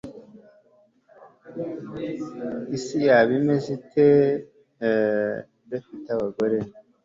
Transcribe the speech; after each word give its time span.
Isi 2.75 2.97
yaba 3.07 3.31
imeze 3.39 3.67
ite 3.77 4.05
idafite 5.65 6.07
abagore 6.15 6.57